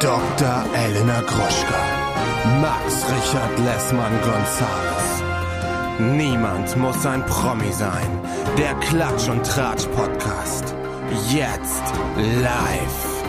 [0.00, 0.64] Dr.
[0.74, 2.60] Elena Gruschka.
[2.60, 5.22] Max Richard Lessmann Gonzales.
[5.98, 8.06] Niemand muss ein Promi sein.
[8.58, 10.74] Der Klatsch und Tratsch Podcast.
[11.32, 11.82] Jetzt
[12.42, 13.24] live.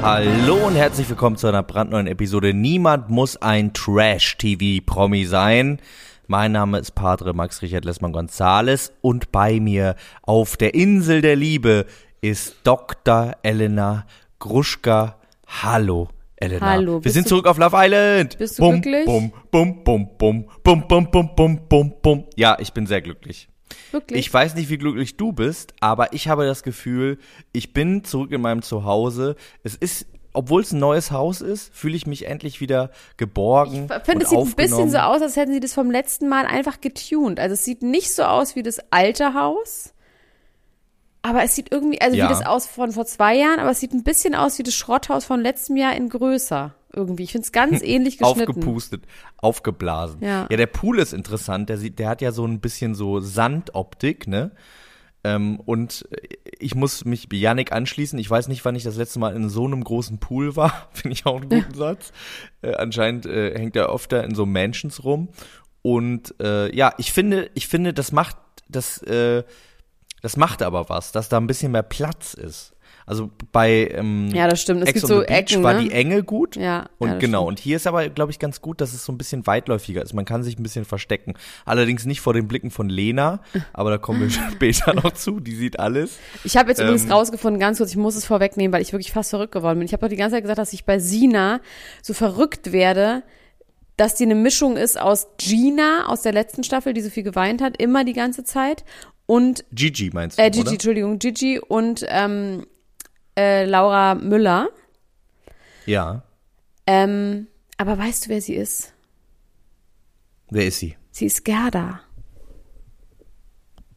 [0.00, 2.54] Hallo und herzlich willkommen zu einer brandneuen Episode.
[2.54, 5.80] Niemand muss ein Trash-TV-Promi sein.
[6.28, 11.34] Mein Name ist Padre Max Richard Lessmann Gonzales und bei mir auf der Insel der
[11.34, 11.86] Liebe
[12.20, 13.32] ist Dr.
[13.42, 14.06] Elena
[14.38, 15.16] Gruschka.
[15.50, 16.64] Hallo, Elena.
[16.64, 18.38] Hallo, Wir sind zurück auf Love Island.
[18.38, 19.04] Bist du bum, glücklich?
[19.04, 22.24] Bum, bum, bum, bum, bum, bum, bum, bum, bum, bum.
[22.36, 23.48] Ja, ich bin sehr glücklich.
[23.90, 24.20] Wirklich?
[24.20, 27.18] Ich weiß nicht, wie glücklich du bist, aber ich habe das Gefühl,
[27.52, 29.34] ich bin zurück in meinem Zuhause.
[29.62, 33.88] Es ist, obwohl es ein neues Haus ist, fühle ich mich endlich wieder geborgen.
[33.94, 36.46] ich finde, es sieht ein bisschen so aus, als hätten sie das vom letzten Mal
[36.46, 37.38] einfach getuned.
[37.38, 39.92] Also es sieht nicht so aus wie das alte Haus.
[41.22, 42.24] Aber es sieht irgendwie, also Ja.
[42.24, 44.74] wie das aus von vor zwei Jahren, aber es sieht ein bisschen aus wie das
[44.74, 46.74] Schrotthaus von letztem Jahr in größer.
[46.92, 47.22] Irgendwie.
[47.24, 48.48] Ich finde es ganz ähnlich geschnitten.
[48.50, 49.04] Aufgepustet,
[49.36, 50.18] aufgeblasen.
[50.22, 50.46] Ja.
[50.50, 51.68] ja, der Pool ist interessant.
[51.68, 54.50] Der, sieht, der hat ja so ein bisschen so Sandoptik, ne?
[55.22, 56.08] Ähm, und
[56.58, 58.18] ich muss mich Janik anschließen.
[58.18, 60.88] Ich weiß nicht, wann ich das letzte Mal in so einem großen Pool war.
[60.94, 62.12] Finde ich auch einen guten Satz.
[62.62, 65.28] Äh, anscheinend äh, hängt er öfter in so Mansions rum.
[65.82, 68.36] Und äh, ja, ich finde, ich finde, das macht,
[68.68, 69.44] das, äh,
[70.22, 72.74] das macht aber was, dass da ein bisschen mehr Platz ist.
[73.06, 74.82] Also bei ähm, Ja, das stimmt.
[74.82, 75.80] Es Ex gibt so Beach Ecken, war ne?
[75.82, 76.54] die Enge gut.
[76.54, 77.38] Ja, Und ja, genau.
[77.40, 77.48] stimmt.
[77.48, 80.12] Und hier ist aber, glaube ich, ganz gut, dass es so ein bisschen weitläufiger ist.
[80.12, 81.34] Man kann sich ein bisschen verstecken.
[81.64, 83.40] Allerdings nicht vor den Blicken von Lena,
[83.72, 85.40] aber da kommen wir später noch zu.
[85.40, 86.18] Die sieht alles.
[86.44, 89.10] Ich habe jetzt übrigens Ähm, rausgefunden, ganz kurz, ich muss es vorwegnehmen, weil ich wirklich
[89.10, 89.86] fast verrückt geworden bin.
[89.86, 91.60] Ich habe doch die ganze Zeit gesagt, dass ich bei Sina
[92.02, 93.24] so verrückt werde,
[93.96, 97.60] dass die eine Mischung ist aus Gina aus der letzten Staffel, die so viel geweint
[97.60, 98.84] hat, immer die ganze Zeit,
[99.30, 100.72] und Gigi meinst du, äh, Gigi, oder?
[100.72, 102.66] Entschuldigung, Gigi und ähm,
[103.38, 104.70] äh, Laura Müller.
[105.86, 106.24] Ja.
[106.84, 108.92] Ähm, aber weißt du, wer sie ist?
[110.50, 110.96] Wer ist sie?
[111.12, 112.00] Sie ist Gerda.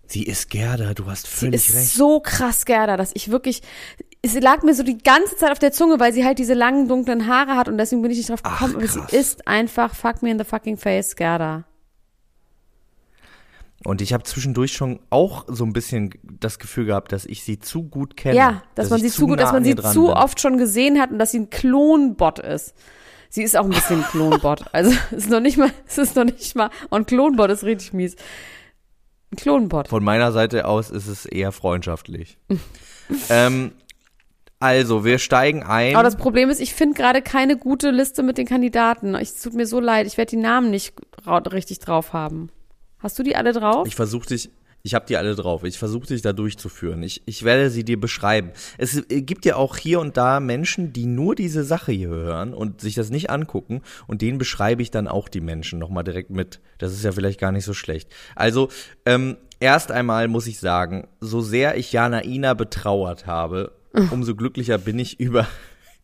[0.06, 1.90] Sie ist Gerda, du hast Sie völlig ist recht.
[1.94, 3.64] so krass Gerda, dass ich wirklich,
[4.22, 6.88] es lag mir so die ganze Zeit auf der Zunge, weil sie halt diese langen,
[6.88, 8.76] dunklen Haare hat und deswegen bin ich nicht drauf Ach, gekommen.
[8.76, 9.10] aber krass.
[9.10, 11.64] sie ist einfach fuck me in the fucking face, Gerda.
[13.86, 17.60] Und ich habe zwischendurch schon auch so ein bisschen das Gefühl gehabt, dass ich sie
[17.60, 18.38] zu gut kenne.
[18.38, 20.14] Ja, dass, man ich sie zu gut, nah dass man an sie zu bin.
[20.14, 22.74] oft schon gesehen hat und dass sie ein Klonbot ist.
[23.30, 24.66] Sie ist auch ein bisschen ein Klonbot.
[24.72, 27.64] Also es ist noch nicht mal, es ist noch nicht mal, und ein Klonbot ist
[27.64, 28.16] richtig mies.
[29.32, 29.88] Ein Klonbot.
[29.88, 32.38] Von meiner Seite aus ist es eher freundschaftlich.
[33.30, 33.74] ähm,
[34.60, 35.94] also, wir steigen ein.
[35.94, 39.14] Aber das Problem ist, ich finde gerade keine gute Liste mit den Kandidaten.
[39.14, 40.94] Es tut mir so leid, ich werde die Namen nicht
[41.28, 42.50] richtig drauf haben.
[43.04, 43.86] Hast du die alle drauf?
[43.86, 44.50] Ich versuche dich,
[44.82, 45.66] ich habe die alle drauf.
[45.66, 47.04] Ich versuche dich da durchzuführen.
[47.04, 48.52] Ich, ich werde sie dir beschreiben.
[48.78, 52.80] Es gibt ja auch hier und da Menschen, die nur diese Sache hier hören und
[52.80, 53.82] sich das nicht angucken.
[54.08, 56.62] Und denen beschreibe ich dann auch die Menschen nochmal direkt mit.
[56.78, 58.10] Das ist ja vielleicht gar nicht so schlecht.
[58.36, 58.70] Also,
[59.06, 63.74] ähm, erst einmal muss ich sagen, so sehr ich Jana Ina betrauert habe,
[64.12, 65.48] umso glücklicher bin ich über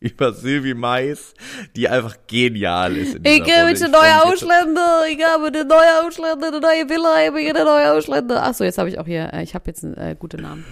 [0.00, 1.34] über Sylvie Mais,
[1.76, 3.16] die einfach genial ist.
[3.16, 5.02] In Ich gehe mit den neuen Ausländer.
[5.10, 8.42] Ich habe den neuen Ausländer, den neue Villa, ich bin der neue Ausländer.
[8.42, 10.64] Ach so, jetzt habe ich auch hier, äh, ich habe jetzt eine äh, gute Namen,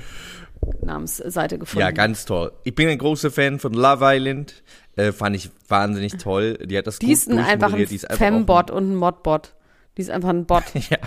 [0.82, 1.80] Namensseite gefunden.
[1.80, 2.52] Ja, ganz toll.
[2.64, 4.62] Ich bin ein großer Fan von Love Island.
[4.96, 6.58] Äh, fand ich wahnsinnig toll.
[6.64, 7.86] Die hat das die gut ist ein, einfach ein.
[7.86, 9.54] Die ist einfach Fembot und ein Modbot.
[9.96, 10.64] Die ist einfach ein Bot.
[10.90, 10.98] Ja,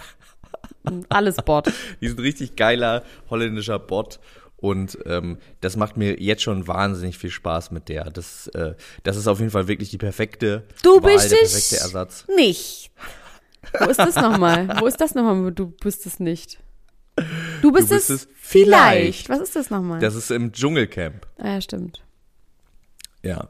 [1.09, 1.71] Alles Bot.
[1.99, 4.19] die ist ein richtig geiler holländischer Bot.
[4.61, 8.05] Und ähm, das macht mir jetzt schon wahnsinnig viel Spaß mit der.
[8.11, 11.77] Das, äh, das ist auf jeden Fall wirklich die perfekte Du Wahl, bist der perfekte
[11.77, 12.25] Ersatz.
[12.35, 12.91] nicht.
[13.79, 14.67] Wo ist das nochmal?
[14.79, 15.51] Wo ist das nochmal?
[15.51, 16.59] Du bist es nicht.
[17.61, 19.25] Du bist, bist es, es vielleicht.
[19.27, 19.29] vielleicht.
[19.29, 19.99] Was ist das nochmal?
[19.99, 21.27] Das ist im Dschungelcamp.
[21.39, 22.03] ah, ja, stimmt.
[23.23, 23.47] Ja.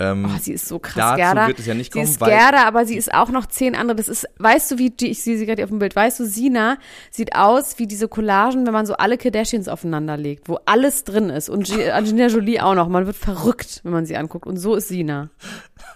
[0.00, 1.48] Ähm, Oh, sie ist so krass, dazu Gerda.
[1.48, 3.74] wird es ja nicht sie kommen, ist weil- Gerda, aber sie ist auch noch zehn
[3.74, 3.96] andere.
[3.96, 6.20] Das ist, weißt du, wie die, ich sehe sie gerade hier auf dem Bild, weißt
[6.20, 6.78] du, Sina
[7.10, 11.30] sieht aus wie diese Collagen, wenn man so alle Kardashians aufeinander legt, wo alles drin
[11.30, 11.48] ist.
[11.48, 12.88] Und G- Angelina Jolie auch noch.
[12.88, 14.46] Man wird verrückt, wenn man sie anguckt.
[14.46, 15.30] Und so ist Sina.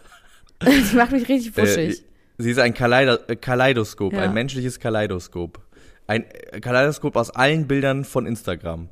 [0.64, 2.02] sie macht mich richtig Äh, wuschig.
[2.38, 4.22] sie ist ein Kaleido äh, Kaleidoskop, Ja.
[4.22, 5.60] ein menschliches Kaleidoskop.
[6.08, 8.88] Ein äh, Kaleidoskop aus allen Bildern von Instagram.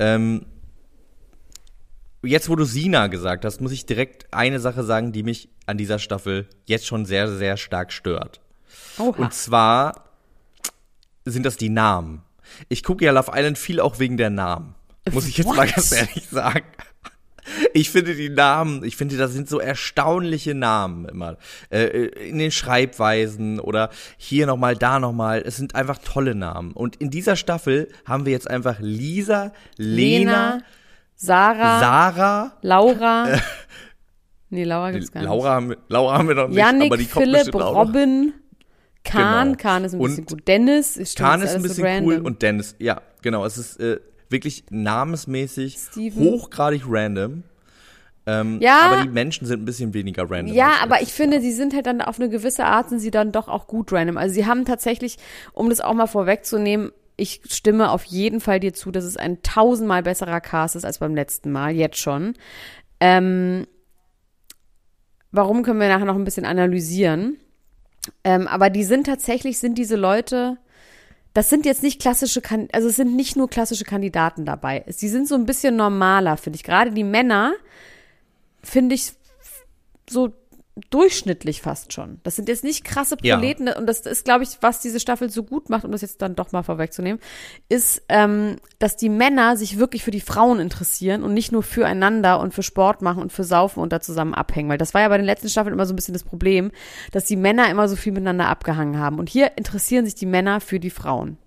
[0.00, 0.44] Ähm,
[2.22, 5.78] jetzt, wo du Sina gesagt hast, muss ich direkt eine Sache sagen, die mich an
[5.78, 8.40] dieser Staffel jetzt schon sehr, sehr stark stört.
[8.98, 9.16] Oha.
[9.18, 10.04] Und zwar
[11.24, 12.22] sind das die Namen.
[12.68, 14.74] Ich gucke ja Love Island viel auch wegen der Namen.
[15.12, 15.74] Muss ich jetzt mal What?
[15.74, 16.66] ganz ehrlich sagen.
[17.72, 21.38] Ich finde die Namen, ich finde, das sind so erstaunliche Namen immer.
[21.70, 25.42] Äh, in den Schreibweisen oder hier nochmal, da nochmal.
[25.44, 26.72] Es sind einfach tolle Namen.
[26.72, 30.62] Und in dieser Staffel haben wir jetzt einfach Lisa, Lena, Lena,
[31.20, 33.40] Sarah, Sarah, Laura,
[34.50, 36.86] Nee, Laura gibt's gar Laura haben, wir- Laura haben wir noch nicht, nicht.
[36.86, 37.54] aber die kommt Philipp.
[37.54, 38.32] Robin,
[39.04, 39.48] Kahn.
[39.48, 39.56] Genau.
[39.62, 40.48] Kahn ist ein bisschen Und gut.
[40.48, 43.44] Dennis, ist stimmt, Kahn ist ein alles so bisschen cool und Dennis, ja, genau.
[43.44, 43.98] Es ist äh,
[44.30, 46.18] wirklich namensmäßig Steven.
[46.24, 47.42] hochgradig random.
[48.26, 48.80] Ähm, Ja.
[48.90, 50.54] Aber die Menschen sind ein bisschen weniger random.
[50.54, 53.32] Ja, aber ich finde, sie sind halt dann auf eine gewisse Art, sind sie dann
[53.32, 54.16] doch auch gut random.
[54.18, 55.16] Also sie haben tatsächlich,
[55.52, 59.42] um das auch mal vorwegzunehmen, ich stimme auf jeden Fall dir zu, dass es ein
[59.42, 62.34] tausendmal besserer Cast ist als beim letzten Mal, jetzt schon.
[63.00, 63.66] Ähm,
[65.32, 67.36] warum können wir nachher noch ein bisschen analysieren?
[68.24, 70.58] Ähm, aber die sind tatsächlich, sind diese Leute,
[71.34, 72.40] das sind jetzt nicht klassische,
[72.72, 74.84] also es sind nicht nur klassische Kandidaten dabei.
[74.86, 76.62] Sie sind so ein bisschen normaler, finde ich.
[76.62, 77.52] Gerade die Männer,
[78.62, 79.12] finde ich
[80.08, 80.32] so
[80.90, 82.20] durchschnittlich fast schon.
[82.22, 83.36] Das sind jetzt nicht krasse Ja.
[83.36, 86.22] Proleten und das ist, glaube ich, was diese Staffel so gut macht, um das jetzt
[86.22, 87.20] dann doch mal vorwegzunehmen,
[87.68, 92.40] ist, ähm, dass die Männer sich wirklich für die Frauen interessieren und nicht nur füreinander
[92.40, 94.68] und für Sport machen und für Saufen und da zusammen abhängen.
[94.68, 96.70] Weil das war ja bei den letzten Staffeln immer so ein bisschen das Problem,
[97.12, 99.18] dass die Männer immer so viel miteinander abgehangen haben.
[99.18, 101.38] Und hier interessieren sich die Männer für die Frauen.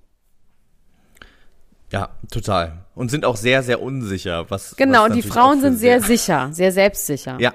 [1.92, 2.86] Ja, total.
[2.96, 4.50] Und sind auch sehr, sehr unsicher.
[4.50, 7.38] Was, Genau, was und die Frauen sind sehr sicher, sehr selbstsicher.
[7.40, 7.54] Ja,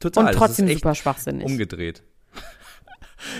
[0.00, 0.26] total.
[0.26, 1.44] Und trotzdem super schwachsinnig.
[1.46, 2.02] umgedreht.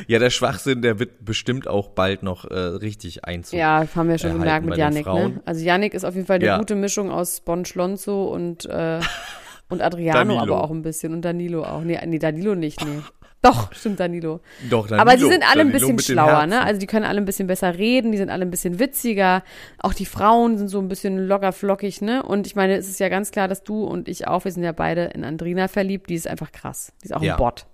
[0.09, 3.59] Ja, der Schwachsinn, der wird bestimmt auch bald noch äh, richtig Einzug.
[3.59, 5.07] Ja, haben wir schon gemerkt mit Yannick.
[5.07, 5.41] Ne?
[5.45, 6.59] Also Yannick ist auf jeden Fall eine Ja.
[6.59, 8.99] gute Mischung aus Bon Schlonzo und, äh,
[9.69, 10.41] und Adriano Danilo.
[10.41, 11.83] aber auch ein bisschen und Danilo auch.
[11.83, 13.01] Nee, nee Danilo nicht, nee.
[13.47, 14.41] Doch, stimmt Danilo.
[14.71, 16.63] Doch, Danilo, aber sie sind alle ein bisschen schlauer, ne?
[16.63, 19.43] Also die können alle ein bisschen besser reden, die sind alle ein bisschen witziger.
[19.79, 22.23] Auch die Frauen sind so ein bisschen locker flockig, ne?
[22.23, 24.63] Und ich meine, es ist ja ganz klar, dass du und ich auch, wir sind
[24.65, 26.93] ja beide in Andrina verliebt, die ist einfach krass.
[27.03, 27.35] Die ist auch Ja.
[27.35, 27.67] ein Bot.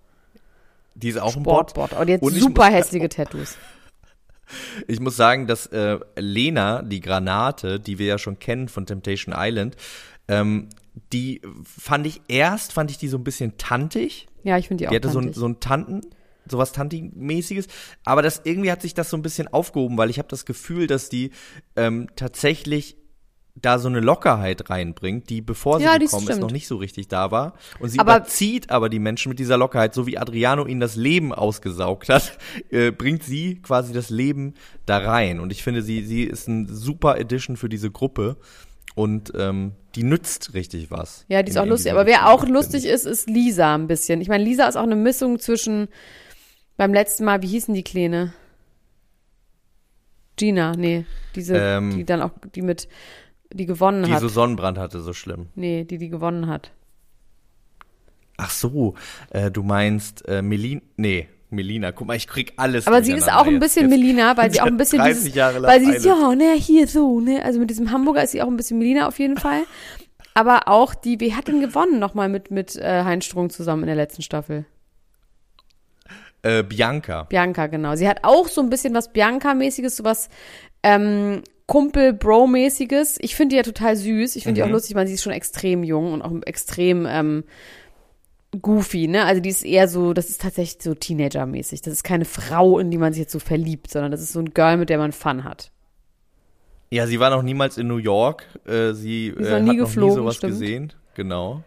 [0.95, 1.77] Die ist auch ein Bot.
[1.77, 3.57] Hat Und ich super muss- hässliche Tattoos.
[4.87, 9.35] Ich muss sagen, dass äh, Lena, die Granate, die wir ja schon kennen von Temptation
[9.35, 9.77] Island,
[10.29, 10.69] ähm,
[11.13, 14.27] die fand ich erst, fand ich die so ein bisschen tantig.
[14.45, 15.41] Ja, ich finde die auch Die hatte so ein, kantig.
[15.41, 16.01] so ein Tanten,
[16.49, 17.67] sowas Tanti-mäßiges.
[18.05, 20.87] Aber das irgendwie hat sich das so ein bisschen aufgehoben, weil ich habe das Gefühl,
[20.87, 21.31] dass die
[21.77, 22.97] ähm, tatsächlich
[23.55, 27.09] da so eine Lockerheit reinbringt, die bevor sie Ja, gekommen ist, noch nicht so richtig
[27.09, 27.53] da war.
[27.81, 30.97] Und sie Aber- überzieht aber die Menschen mit dieser Lockerheit, so wie Adriano ihnen das
[30.97, 32.39] Leben ausgesaugt hat,
[32.71, 34.55] äh, bringt sie quasi das Leben
[34.87, 35.39] da rein.
[35.39, 38.39] Und ich finde, sie, sie ist ein super Edition für diese Gruppe.
[38.95, 41.25] Und ähm, die nützt richtig was.
[41.29, 41.93] Ja, die ist in- auch lustig.
[41.93, 44.21] Aber wer auch lustig ist, ist Lisa ein bisschen.
[44.21, 45.89] Ich meine, Lisa ist auch eine Mischung zwischen
[46.77, 48.33] beim letzten Mal, wie hießen die Kleine?
[50.37, 51.05] Gina, nee,
[51.35, 52.89] diese, Ähm, die dann auch, die mit,
[53.53, 54.21] die gewonnen Die hat.
[54.21, 55.49] so Sonnenbrand hatte, so schlimm.
[55.55, 56.73] nee, die, die gewonnen hat.
[58.39, 58.95] Ach so,
[59.31, 61.93] äh, du meinst äh, Melin, nee, Melina.
[61.93, 62.87] Guck mal, ich krieg alles.
[62.87, 63.99] Aber sie ist auch ein bisschen jetzt.
[63.99, 66.21] Melina, weil sie auch ein bisschen 30 dieses, Jahre lang weil sie Island.
[66.21, 69.07] ja, ne, hier so, ne, also mit diesem Hamburger ist sie auch ein bisschen Melina
[69.07, 69.63] auf jeden Fall.
[70.35, 73.87] Aber auch die, wer hat denn gewonnen nochmal mit, mit äh, Heinz Strunk zusammen in
[73.89, 74.65] der letzten Staffel?
[76.43, 77.25] Äh, Bianca.
[77.25, 77.95] Bianca, genau.
[77.97, 80.29] Sie hat auch so ein bisschen was Bianca-mäßiges, so was
[80.83, 83.19] ähm, Kumpel-Bro-mäßiges.
[83.21, 84.37] Ich finde die ja total süß.
[84.37, 84.73] Ich finde die auch Mhm.
[84.73, 87.45] lustig, weil sie ist schon extrem jung und auch extrem ähm,
[88.61, 89.25] goofy, ne?
[89.25, 91.83] Also die ist eher so, das ist tatsächlich so Teenager-mäßig.
[91.83, 94.41] Das ist keine Frau, in die man sich jetzt so verliebt, sondern das ist so
[94.41, 95.71] ein Girl, mit der man Fun hat.
[96.91, 98.45] Ja, sie war noch niemals in New York.
[98.67, 100.53] Äh, sie äh, hat noch nie sowas stimmt.
[100.53, 100.93] gesehen.
[101.15, 101.63] Genau.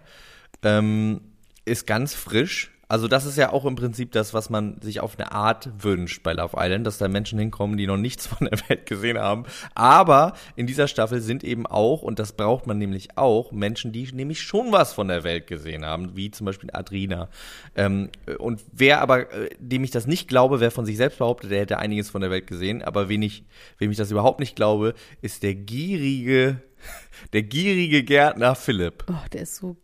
[0.61, 1.21] Ähm,
[1.65, 2.71] ist ganz frisch.
[2.95, 6.23] Also das ist ja auch im Prinzip das, was man sich auf eine Art wünscht
[6.23, 9.43] bei Love Island, dass da Menschen hinkommen, die noch nichts von der Welt gesehen haben.
[9.73, 14.09] Aber in dieser Staffel sind eben auch, und das braucht man nämlich auch, Menschen, die
[14.13, 17.27] nämlich schon was von der Welt gesehen haben, wie zum Beispiel Adrina.
[17.75, 21.51] Ähm, und wer aber, äh, dem ich das nicht glaube, wer von sich selbst behauptet,
[21.51, 23.43] der hätte einiges von der Welt gesehen, aber wen ich,
[23.77, 26.61] wem ich das überhaupt nicht glaube, ist der gierige,
[27.33, 29.03] der gierige Gärtner Philipp.
[29.09, 29.75] Oh, der ist so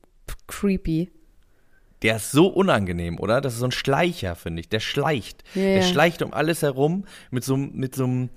[0.47, 1.11] creepy.
[2.03, 3.41] Der ist so unangenehm, oder?
[3.41, 4.69] Das ist so ein Schleicher, finde ich.
[4.69, 5.43] Der schleicht.
[5.55, 5.81] Ja, Der ja.
[5.83, 8.29] schleicht um alles herum mit so, einem- mit so einem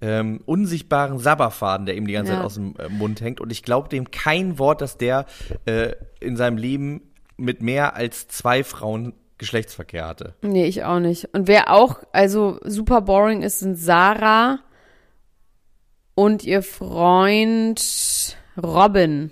[0.00, 2.38] ähm, unsichtbaren Sabberfaden, der ihm die ganze Ja.
[2.38, 3.40] Zeit aus dem äh, Mund hängt.
[3.40, 5.26] Und ich glaube dem kein Wort, dass der
[5.66, 7.02] äh, in seinem Leben
[7.36, 10.34] mit mehr als zwei Frauen Geschlechtsverkehr hatte.
[10.42, 11.32] Nee, ich auch nicht.
[11.34, 14.58] Und wer auch, also super boring ist, sind Sarah
[16.14, 19.30] und ihr Freund Robin.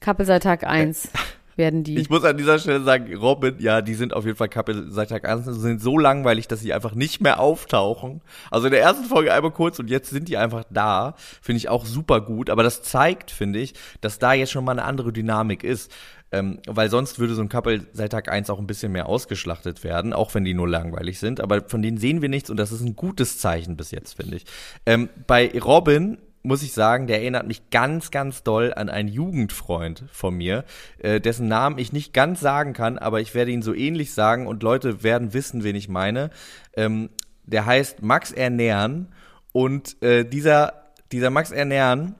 [0.00, 1.08] Couple seit Tag 1
[1.56, 1.98] werden die.
[1.98, 5.10] Ich muss an dieser Stelle sagen, Robin, ja, die sind auf jeden Fall Couple seit
[5.10, 8.20] Tag 1, sind so langweilig, dass sie einfach nicht mehr auftauchen.
[8.50, 11.14] Also in der ersten Folge einmal kurz und jetzt sind die einfach da.
[11.40, 12.50] Finde ich auch super gut.
[12.50, 15.90] Aber das zeigt, finde ich, dass da jetzt schon mal eine andere Dynamik ist.
[16.32, 19.84] Ähm, weil sonst würde so ein Couple seit Tag 1 auch ein bisschen mehr ausgeschlachtet
[19.84, 21.40] werden, auch wenn die nur langweilig sind.
[21.40, 24.36] Aber von denen sehen wir nichts und das ist ein gutes Zeichen bis jetzt, finde
[24.38, 24.44] ich.
[24.84, 30.04] Ähm, bei Robin muss ich sagen, der erinnert mich ganz, ganz doll an einen Jugendfreund
[30.12, 30.64] von mir,
[30.98, 34.46] äh, dessen Namen ich nicht ganz sagen kann, aber ich werde ihn so ähnlich sagen
[34.46, 36.30] und Leute werden wissen, wen ich meine.
[36.76, 37.08] Ähm,
[37.44, 39.08] der heißt Max Ernähren
[39.52, 42.14] und äh, dieser, dieser Max Ernähren,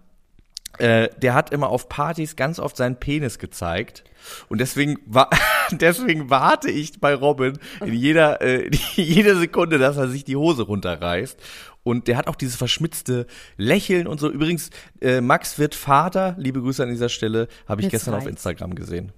[0.79, 4.05] äh, der hat immer auf Partys ganz oft seinen Penis gezeigt.
[4.49, 5.29] Und deswegen war,
[5.71, 10.63] deswegen warte ich bei Robin in jeder, äh, jede Sekunde, dass er sich die Hose
[10.63, 11.39] runterreißt.
[11.85, 13.27] Und der hat auch dieses verschmitzte
[13.57, 14.31] Lächeln und so.
[14.31, 16.35] Übrigens, äh, Max wird Vater.
[16.39, 17.47] Liebe Grüße an dieser Stelle.
[17.69, 18.31] Habe ich Jetzt gestern auf reicht's.
[18.31, 19.13] Instagram gesehen.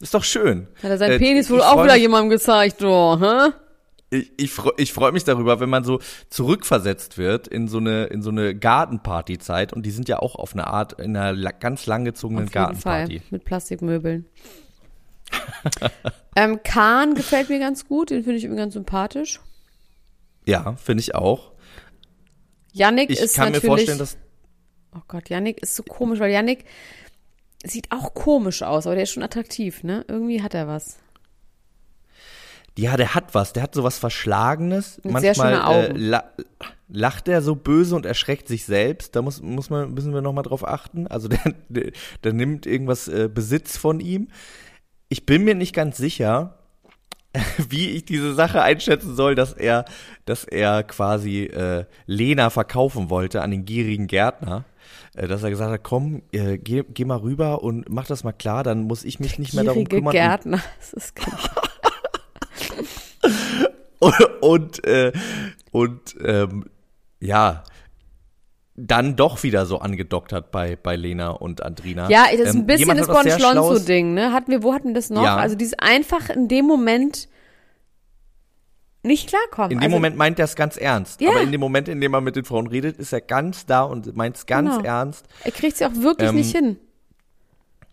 [0.00, 0.68] Ist doch schön.
[0.82, 3.52] Hat er seinen Äh, Penis wohl auch freu wieder jemandem gezeigt, oh, hä?
[4.12, 6.00] Ich, ich, freu, ich freue mich darüber, wenn man so
[6.30, 10.52] zurückversetzt wird in so eine in so eine Gartenpartyzeit und die sind ja auch auf
[10.52, 13.06] eine Art in einer la ganz langgezogenen Auf jeden Fall.
[13.06, 13.22] Gartenparty.
[13.30, 14.26] Mit Plastikmöbeln.
[16.36, 19.40] ähm, Kahn gefällt mir ganz gut, den finde ich irgendwie ganz sympathisch.
[20.44, 21.49] Ja, finde ich auch.
[22.72, 23.66] Yannick Ich ist kann mir natürlich.
[23.66, 24.16] vorstellen, dass
[24.94, 26.64] oh Gott, Yannick ist so komisch, weil Yannick
[27.64, 30.04] sieht auch komisch aus, aber der ist schon attraktiv, ne?
[30.08, 30.98] Irgendwie hat er was.
[32.78, 34.94] ja, der hat was, der hat so was Verschlagenes.
[35.02, 35.90] Sehr Manchmal.
[35.90, 36.24] Äh, la
[36.92, 39.14] lacht er so böse und erschreckt sich selbst.
[39.14, 41.06] Da muss muss man müssen wir noch mal drauf achten.
[41.06, 41.92] Also der der,
[42.24, 44.28] der nimmt irgendwas äh, Besitz von ihm.
[45.08, 46.59] Ich bin mir nicht ganz sicher,
[47.68, 49.84] wie ich diese Sache einschätzen soll, dass er,
[50.24, 54.64] dass er quasi äh, Lena verkaufen wollte an den gierigen Gärtner.
[55.14, 58.32] Äh, dass er gesagt hat, komm, äh, geh, geh mal rüber und mach das mal
[58.32, 60.12] klar, dann muss ich mich nicht mehr darum kümmern.
[60.12, 60.60] Gärtner.
[60.78, 61.14] Das ist.
[63.98, 65.12] Und, und, äh,
[65.70, 66.64] und ähm,
[67.20, 67.64] ja,
[68.86, 72.08] dann doch wieder so angedockt hat bei, bei Lena und Andrina.
[72.08, 74.32] Ja, das ist Ähm, ein bisschen jemand das Bonschlonzo-Ding, ne?
[74.32, 75.24] Hatten wir, wo hatten wir das noch?
[75.24, 75.36] Ja.
[75.36, 77.28] Also dieses einfach in dem Moment
[79.02, 79.70] nicht klarkommen.
[79.72, 81.20] In dem also, Moment meint er es ganz ernst.
[81.20, 81.30] Ja.
[81.30, 83.82] Aber in dem Moment, in dem er mit den Frauen redet, ist er ganz da
[83.82, 84.84] und meint es ganz Genau.
[84.84, 85.26] ernst.
[85.44, 86.76] Er kriegt sie auch wirklich Ähm, nicht hin.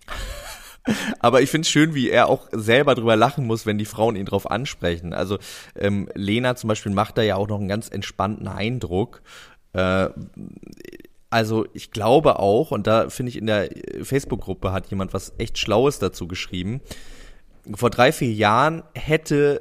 [1.20, 4.15] Aber ich finde es schön, wie er auch selber drüber lachen muss, wenn die Frauen
[4.15, 5.13] ihn drauf ansprechen.
[5.13, 5.38] Also
[5.77, 9.22] ähm, Lena zum Beispiel macht da ja auch noch einen ganz entspannten Eindruck.
[9.77, 10.10] Äh,
[11.29, 13.69] also ich glaube auch, und da finde ich in der
[14.01, 16.81] Facebook-Gruppe hat jemand was echt Schlaues dazu geschrieben.
[17.75, 19.60] Vor drei, vier Jahren hätte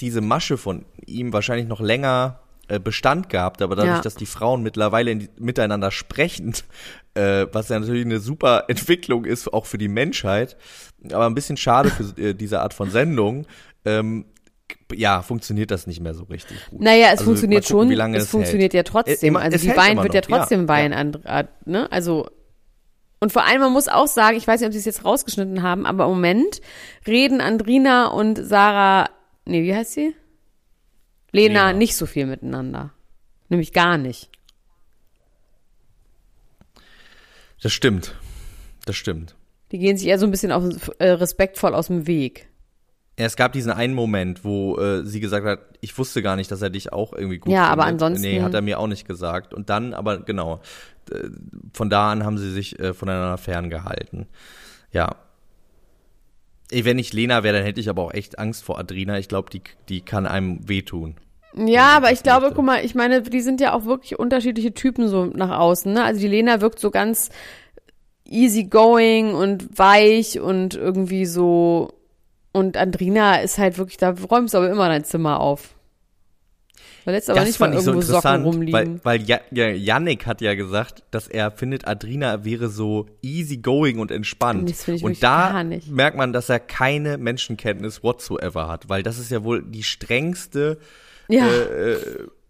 [0.00, 4.02] diese Masche von ihm wahrscheinlich noch länger äh, Bestand gehabt, aber dadurch, Ja.
[4.02, 6.54] dass die Frauen mittlerweile die, miteinander sprechen,
[7.14, 10.56] äh, was ja natürlich eine super Entwicklung ist, auch für die Menschheit,
[11.12, 13.46] aber ein bisschen schade für äh, diese Art von Sendung,
[13.84, 14.24] ähm,
[14.94, 16.80] ja, funktioniert das nicht mehr so richtig gut.
[16.80, 18.86] Naja, es Also, funktioniert gucken, schon, es es funktioniert hält.
[18.86, 19.36] ja trotzdem.
[19.36, 20.98] Also es die Wein wird ja noch, ja, trotzdem Wein ja.
[20.98, 21.90] an- ne?
[21.90, 22.28] Also
[23.18, 25.62] und vor allem, man muss auch sagen, ich weiß nicht, ob sie es jetzt rausgeschnitten
[25.62, 26.60] haben, aber im Moment
[27.06, 29.08] reden Andrina und Sarah,
[29.46, 30.14] nee, wie heißt sie?
[31.32, 31.72] Lena, Lena.
[31.78, 32.92] nicht so viel miteinander.
[33.48, 34.30] Nämlich gar nicht.
[37.62, 38.14] Das stimmt.
[38.84, 39.34] Das stimmt.
[39.72, 42.48] Die gehen sich eher so ein bisschen auf, äh, respektvoll aus dem Weg.
[43.18, 46.50] Ja, es gab diesen einen Moment, wo äh, sie gesagt hat, ich wusste gar nicht,
[46.50, 47.72] dass er dich auch irgendwie gut Ja, findet.
[47.72, 49.54] aber ansonsten- Nee, hat er mir auch nicht gesagt.
[49.54, 50.60] Und dann, aber genau,
[51.10, 51.28] äh,
[51.72, 54.26] von da an haben sie sich äh, voneinander ferngehalten.
[54.92, 55.16] Ja.
[56.70, 59.18] Ey, Wenn ich Lena wäre, dann hätte ich aber auch echt Angst vor Adrina.
[59.18, 61.14] Ich glaube, die, die kann einem wehtun.
[61.54, 65.08] Ja, aber ich glaube, guck mal, ich meine, die sind ja auch wirklich unterschiedliche Typen
[65.08, 65.90] so nach außen.
[65.90, 66.04] Ne?
[66.04, 67.30] Also die Lena wirkt so ganz
[68.28, 71.92] easygoing und weich und irgendwie so.
[72.56, 75.74] Und Andrina ist halt wirklich, da räumst du aber immer dein Zimmer auf.
[77.04, 79.00] Da lässt aber das nicht mal fand ich so irgendwo Socken interessant, rumliegen.
[79.04, 83.98] weil, weil ja, ja, Yannick hat ja gesagt, dass er findet, Adrina wäre so easygoing
[83.98, 84.70] und entspannt.
[84.70, 89.30] Das ich und da merkt man, dass er keine Menschenkenntnis whatsoever hat, weil das ist
[89.30, 90.78] ja wohl die strengste
[91.28, 91.98] ja, äh,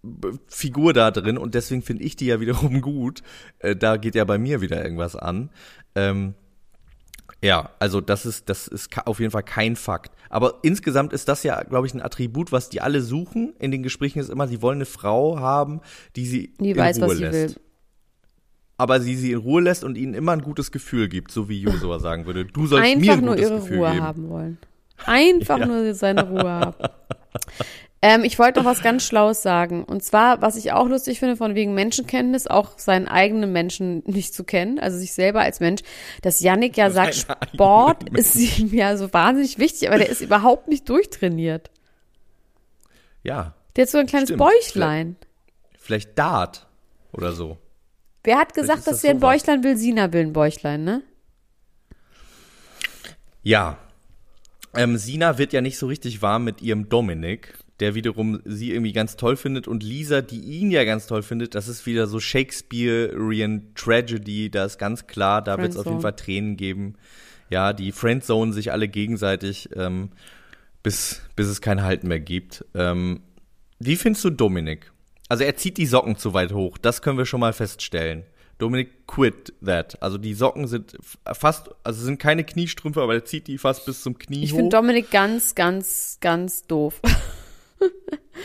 [0.04, 3.22] B- Figur da drin und deswegen finde ich die ja wiederum gut.
[3.58, 5.50] Äh, da geht ja bei mir wieder irgendwas an.
[5.96, 6.34] Ähm,
[7.42, 10.12] ja, also das ist, das ist auf jeden Fall kein Fakt.
[10.30, 13.54] Aber insgesamt ist das ja, glaube ich, ein Attribut, was die alle suchen.
[13.58, 15.80] In den Gesprächen ist immer, sie wollen eine Frau haben,
[16.16, 17.56] die sie die in weiß, Ruhe was sie lässt.
[17.56, 17.62] will.
[18.78, 21.60] Aber sie sie in Ruhe lässt und ihnen immer ein gutes Gefühl gibt, so wie
[21.60, 22.44] Josua sagen würde.
[22.44, 24.02] Du sollst mir Einfach ein nur gutes ihre Gefühl Ruhe geben.
[24.02, 24.58] haben wollen.
[25.06, 26.76] Einfach nur seine Ruhe haben.
[28.02, 29.82] Ähm, ich wollte noch was ganz Schlaues sagen.
[29.84, 34.34] Und zwar, was ich auch lustig finde, von wegen Menschenkenntnis, auch seinen eigenen Menschen nicht
[34.34, 35.82] zu kennen, also sich selber als Mensch,
[36.22, 37.14] dass Yannick ja sagt,
[37.54, 41.70] Sport ist ihm ja so wahnsinnig wichtig, aber der ist überhaupt nicht durchtrainiert.
[43.22, 44.38] Ja, Der hat so ein kleines Stimmt.
[44.40, 45.16] Bäuchlein.
[45.78, 46.66] vielleicht Dart
[47.12, 47.58] oder so.
[48.22, 49.32] Wer hat gesagt, dass das der ein sowas.
[49.38, 49.76] Bäuchlein will?
[49.76, 51.02] Sina will ein Bäuchlein, ne?
[53.42, 53.78] Ja.
[54.74, 57.54] Ähm, Sina wird ja nicht so richtig warm mit ihrem Dominik.
[57.80, 61.54] Der wiederum sie irgendwie ganz toll findet und Lisa, die ihn ja ganz toll findet,
[61.54, 66.00] das ist wieder so Shakespearean Tragedy, da ist ganz klar, da wird es auf jeden
[66.00, 66.94] Fall Tränen geben.
[67.50, 70.10] Ja, die Friendzone sich alle gegenseitig, ähm,
[70.82, 72.64] bis, bis es kein Halten mehr gibt.
[72.74, 73.20] Ähm,
[73.78, 74.90] wie findest du Dominik?
[75.28, 78.24] Also er zieht die Socken zu weit hoch, das können wir schon mal feststellen.
[78.58, 80.02] Dominik quit that.
[80.02, 80.96] Also die Socken sind
[81.30, 84.56] fast, also sind keine Kniestrümpfe, aber er zieht die fast bis zum Knie Ich hoch.
[84.56, 87.02] finde Dominik ganz, ganz, ganz doof.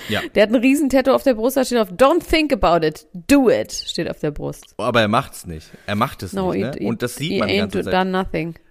[0.10, 0.22] Ja.
[0.36, 3.08] Der hat ein riesen Tattoo auf der Brust, da steht auf Don't think about it,
[3.14, 4.74] do it, steht auf der Brust.
[4.78, 5.68] aber er macht's nicht.
[5.86, 6.76] Er macht es No, nicht.
[6.76, 6.88] it, Ne?
[6.88, 7.94] Und das sieht man die ganze Zeit.
[7.94, 8.56] done nothing.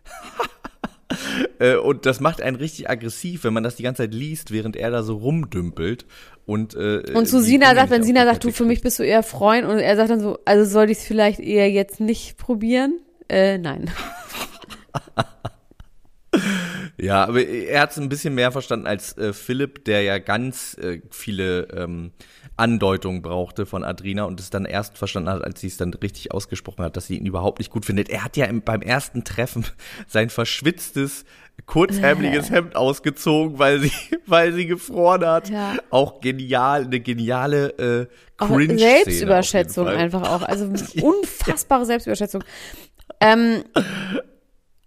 [1.58, 4.76] Äh, und das macht einen richtig aggressiv, wenn man das die ganze Zeit liest, während
[4.76, 6.06] er da so rumdümpelt.
[6.46, 9.24] Und, äh, Und zu Sina sagt, wenn Sina sagt, du, für mich bist du eher
[9.24, 13.00] Freund und er sagt dann so, also soll ich es vielleicht eher jetzt nicht probieren?
[13.28, 13.90] Äh, nein.
[17.00, 20.76] Ja, aber er hat es ein bisschen mehr verstanden als äh, Philipp, der ja ganz
[20.78, 22.12] äh, viele ähm,
[22.56, 26.32] Andeutungen brauchte von Adrina und es dann erst verstanden hat, als sie es dann richtig
[26.32, 28.10] ausgesprochen hat, dass sie ihn überhaupt nicht gut findet.
[28.10, 29.64] Er hat ja im, beim ersten Treffen
[30.06, 31.24] sein verschwitztes,
[31.64, 33.92] kurzärmeliges Hemd ausgezogen, weil sie,
[34.26, 35.48] weil sie gefroren hat.
[35.48, 35.76] Ja.
[35.88, 40.42] Auch genial, eine geniale äh, cringe Selbstüberschätzung einfach auch.
[40.42, 40.66] Also
[41.02, 42.44] unfassbare Selbstüberschätzung.
[43.20, 43.64] Ähm,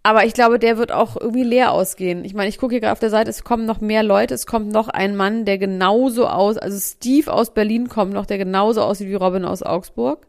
[0.03, 2.25] aber ich glaube, der wird auch irgendwie leer ausgehen.
[2.25, 4.45] Ich meine, ich gucke hier gerade auf der Seite, es kommen noch mehr Leute, es
[4.45, 8.81] kommt noch ein Mann, der genauso aus, also Steve aus Berlin kommt noch, der genauso
[8.81, 10.27] aussieht wie Robin aus Augsburg.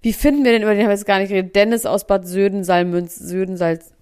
[0.00, 2.26] Wie finden wir denn, über den haben wir jetzt gar nicht geredet, Dennis aus Bad
[2.26, 3.58] Söden-Saalmünz, Söden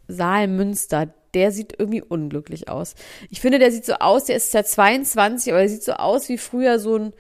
[0.09, 2.95] Saalmünster, der sieht irgendwie unglücklich aus.
[3.29, 6.29] Ich finde, der sieht so aus, der ist ja 22, aber der sieht so aus
[6.29, 7.13] wie früher so ein,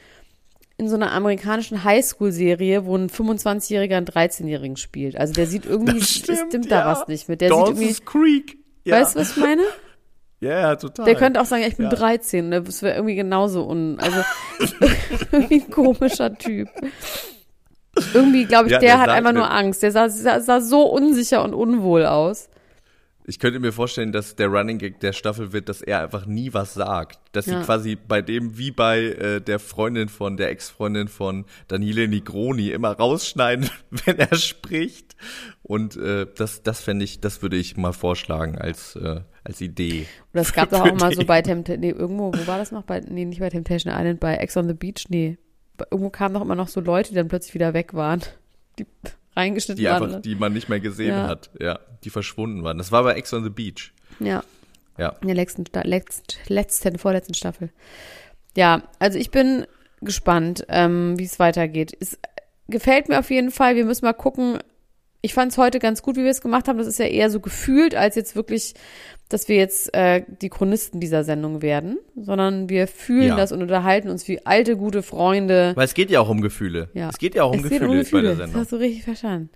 [0.82, 5.16] in so einer amerikanischen Highschool-Serie, wo ein 25-Jähriger einen 13-Jährigen spielt.
[5.16, 6.82] Also der sieht irgendwie, stimmt, stimmt ja.
[6.82, 7.40] da was nicht mit.
[7.40, 8.58] Der sieht irgendwie, Dawson's Creek.
[8.84, 9.00] Ja.
[9.00, 9.62] weißt du, was ich meine?
[10.40, 11.04] Ja, ja, total.
[11.04, 11.92] Der könnte auch sagen, ich bin Ja.
[11.92, 12.50] 13.
[12.50, 14.24] Das wäre irgendwie genauso un, also
[15.30, 16.68] irgendwie ein komischer Typ.
[18.12, 19.84] Irgendwie, glaube ich, Ja, der, der hat einfach nur Angst.
[19.84, 22.48] Der sah, sah, sah so unsicher und unwohl aus.
[23.24, 26.52] Ich könnte mir vorstellen, dass der Running Gag der Staffel wird, dass er einfach nie
[26.54, 27.20] was sagt.
[27.32, 27.60] Dass Ja.
[27.60, 32.70] sie quasi bei dem, wie bei äh, der Freundin von, der Ex-Freundin von Daniele Nigroni,
[32.70, 35.14] immer rausschneiden, wenn er spricht.
[35.62, 40.06] Und äh, das, das fände ich, das würde ich mal vorschlagen als, äh, als Idee.
[40.32, 42.72] Oder es gab doch Für auch mal so bei Temptation, nee, irgendwo, wo war das
[42.72, 42.82] noch?
[42.82, 45.38] Bei, nee, nicht bei Temptation Island, bei Ex on the Beach, nee.
[45.90, 48.20] Irgendwo kamen doch immer noch so Leute, die dann plötzlich wieder weg waren.
[48.78, 48.86] Die
[49.36, 50.02] reingeschnitten Die waren.
[50.04, 51.26] einfach, die man nicht mehr gesehen Ja.
[51.28, 51.50] hat.
[51.60, 52.78] Ja, die verschwunden waren.
[52.78, 53.92] Das war bei Ex on the Beach.
[54.20, 54.42] Ja.
[54.98, 55.16] Ja.
[55.22, 57.70] In der letzten, Sta- letzt, letzten, vorletzten Staffel.
[58.56, 59.66] Ja, also ich bin
[60.02, 61.96] gespannt, ähm, wie es weitergeht.
[61.98, 62.18] Es
[62.68, 63.76] gefällt mir auf jeden Fall.
[63.76, 64.58] Wir müssen mal gucken.
[65.24, 66.78] Ich fand es heute ganz gut, wie wir es gemacht haben.
[66.78, 68.74] Das ist ja eher so gefühlt, als jetzt wirklich,
[69.28, 73.36] dass wir jetzt äh, die Chronisten dieser Sendung werden, sondern wir fühlen Ja.
[73.36, 75.72] das und unterhalten uns wie alte, gute Freunde.
[75.76, 76.88] Weil es geht ja auch um Gefühle.
[76.92, 77.08] Ja.
[77.08, 78.60] Es geht ja auch um Es geht Gefühle, bei der Das Sendung.
[78.60, 79.50] hast du richtig verstanden.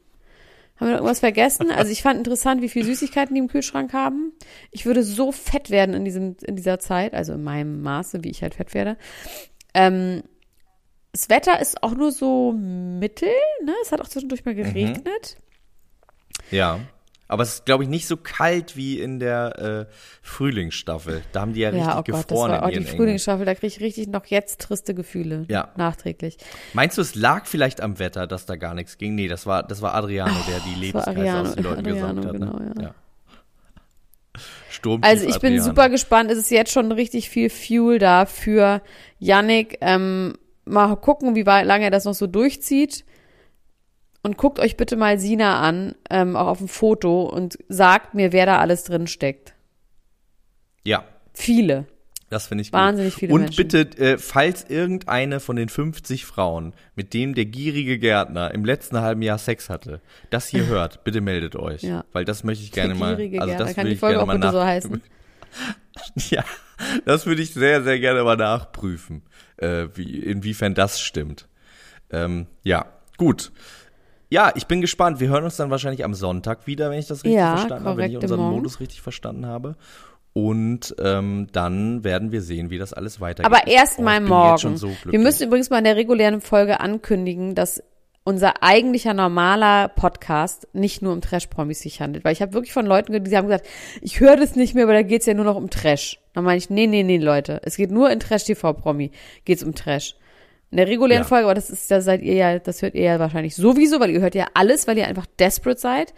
[0.76, 1.70] Haben wir noch irgendwas vergessen?
[1.72, 4.32] Also ich fand interessant, wie viel Süßigkeiten die im Kühlschrank haben.
[4.70, 8.30] Ich würde so fett werden in diesem, in dieser Zeit, also in meinem Maße, wie
[8.30, 8.98] ich halt fett werde.
[9.74, 10.22] Ähm,
[11.12, 13.30] das Wetter ist auch nur so mittel,
[13.64, 13.72] ne?
[13.82, 14.50] Es hat auch zwischendurch Mhm.
[14.52, 15.38] mal geregnet.
[16.50, 16.80] Ja.
[17.28, 21.22] Aber es ist, glaube ich, nicht so kalt wie in der äh, Frühlingsstaffel.
[21.32, 22.86] Da haben die ja, richtig Ja, oh Gott, das gefroren war auch in die.
[22.86, 25.44] Frühlingsstaffel, da kriege ich richtig noch jetzt triste Gefühle.
[25.48, 25.72] Ja.
[25.76, 26.36] Nachträglich.
[26.72, 29.16] Meinst du, es lag vielleicht am Wetter, dass da gar nichts ging?
[29.16, 32.26] Nee, das war, das war Adriano, der die das Lebenskreise aus den Leuten Adriano, gesaugt
[32.26, 32.32] hat.
[32.32, 32.74] genau, ne?
[32.80, 32.94] ja.
[34.70, 36.30] Sturm Also ich bin super gespannt.
[36.30, 38.82] Es ist jetzt schon richtig viel Fuel da für
[39.18, 39.78] Yannick.
[39.80, 43.04] Ähm, mal gucken, wie weit- lange er das noch so durchzieht.
[44.26, 48.32] Und guckt euch bitte mal Sina an, ähm, auch auf dem Foto und sagt mir,
[48.32, 49.54] wer da alles drin steckt.
[50.82, 51.84] Ja, Viele.
[52.28, 52.80] das finde ich gut.
[52.80, 53.56] Wahnsinnig viele Und Menschen.
[53.56, 59.00] bitte, äh, falls irgendeine von den 50 Frauen, mit dem der gierige Gärtner im letzten
[59.00, 61.82] halben Jahr Sex hatte, das hier hört, bitte meldet euch.
[61.82, 62.04] Ja.
[62.12, 63.10] Weil das möchte ich gerne mal.
[63.14, 63.56] Also Gärtner.
[63.58, 65.02] das Kann die Folge auch bitte so heißen?
[66.30, 66.44] Ja,
[67.04, 69.22] das würde ich sehr, sehr gerne mal nachprüfen,
[69.56, 71.46] äh, wie, inwiefern das stimmt.
[72.10, 72.86] Ähm, ja,
[73.16, 73.52] gut.
[74.28, 75.20] Ja, ich bin gespannt.
[75.20, 77.98] Wir hören uns dann wahrscheinlich am Sonntag wieder, wenn ich das richtig Ja, verstanden habe,
[77.98, 78.56] wenn ich unseren Morgen.
[78.56, 79.76] Modus richtig verstanden habe.
[80.32, 83.50] Und ähm, dann werden wir sehen, wie das alles weitergeht.
[83.50, 84.76] Aber erst Oh, morgen.
[84.76, 87.82] So wir müssen übrigens mal in der regulären Folge ankündigen, dass
[88.24, 92.24] unser eigentlicher normaler Podcast nicht nur um Trash-Promis sich handelt.
[92.24, 93.66] Weil ich habe wirklich von Leuten gehört, die haben gesagt,
[94.02, 96.18] ich höre das nicht mehr, aber da geht's ja nur noch um Trash.
[96.34, 97.60] Dann meine ich, nee, nee, nee, Leute.
[97.64, 99.12] Es geht nur in Trash-TV-Promi.
[99.44, 100.16] Geht's um Trash.
[100.76, 101.26] In der regulären Ja.
[101.26, 104.10] Folge, aber das ist, da seid ihr ja, das hört ihr ja wahrscheinlich sowieso, weil
[104.10, 106.12] ihr hört ja alles, weil ihr einfach desperate seid.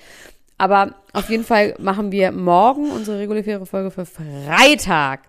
[0.56, 5.20] Aber auf jeden Fall machen wir morgen unsere reguläre Folge für Freitag.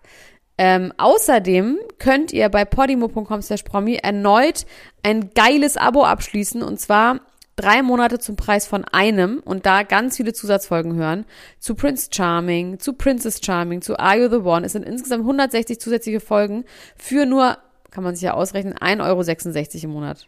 [0.58, 4.66] Ähm, außerdem könnt ihr bei podimo.com slash promi erneut
[5.04, 7.20] ein geiles Abo abschließen und zwar
[7.56, 11.26] drei Monate zum Preis von einem und da ganz viele Zusatzfolgen hören.
[11.60, 14.66] Zu Prince Charming, zu Princess Charming, zu Are You the One.
[14.66, 16.66] Es sind insgesamt 160 zusätzliche Folgen
[16.98, 17.60] für nur,
[17.92, 20.28] kann man sich ja ausrechnen, 1,66 Euro im Monat.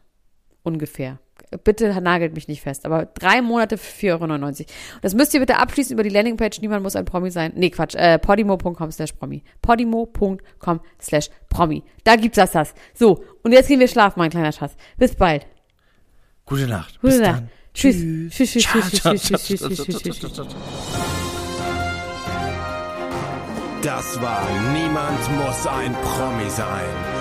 [0.64, 1.20] Ungefähr.
[1.64, 4.70] Bitte nagelt mich nicht fest, aber drei Monate für 4,99 Euro.
[5.02, 6.62] Das müsst ihr bitte abschließen über die Landingpage.
[6.62, 7.52] Niemand muss ein Promi sein.
[7.56, 7.96] Nee, Quatsch.
[7.96, 9.44] Äh, podimo.com slash Promi.
[9.62, 11.84] Podimo.com slash Promi.
[12.04, 12.74] Da gibt's das, das.
[12.94, 14.76] So, und jetzt gehen wir schlafen, mein kleiner Schatz.
[14.98, 15.48] Bis bald.
[16.46, 17.02] Gute Nacht.
[17.02, 17.40] Gute Bis Nacht.
[17.40, 17.50] dann.
[17.74, 17.96] Tschüss.
[18.30, 20.48] Tschüss, tschüss, tschüss, tschüss, tschüss, tschüss, tschüss.
[23.82, 27.21] Das war Niemand muss ein Promi sein.